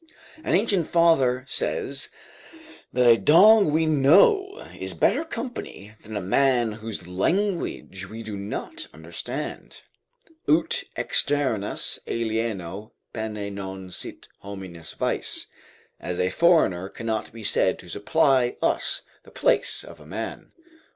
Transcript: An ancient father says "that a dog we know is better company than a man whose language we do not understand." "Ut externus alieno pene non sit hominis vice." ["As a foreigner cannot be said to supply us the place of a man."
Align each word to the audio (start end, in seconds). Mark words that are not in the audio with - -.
An 0.43 0.55
ancient 0.55 0.87
father 0.87 1.45
says 1.47 2.09
"that 2.91 3.05
a 3.07 3.17
dog 3.19 3.65
we 3.67 3.85
know 3.85 4.65
is 4.75 4.95
better 4.95 5.23
company 5.23 5.93
than 6.01 6.17
a 6.17 6.21
man 6.21 6.71
whose 6.71 7.07
language 7.07 8.09
we 8.09 8.23
do 8.23 8.35
not 8.35 8.87
understand." 8.95 9.81
"Ut 10.49 10.85
externus 10.97 11.99
alieno 12.07 12.93
pene 13.13 13.53
non 13.53 13.91
sit 13.91 14.27
hominis 14.43 14.95
vice." 14.95 15.45
["As 15.99 16.19
a 16.19 16.31
foreigner 16.31 16.89
cannot 16.89 17.31
be 17.31 17.43
said 17.43 17.77
to 17.77 17.87
supply 17.87 18.57
us 18.59 19.03
the 19.21 19.29
place 19.29 19.83
of 19.83 19.99
a 19.99 20.05
man." 20.07 20.51